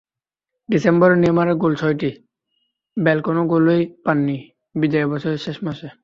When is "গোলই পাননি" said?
3.47-4.37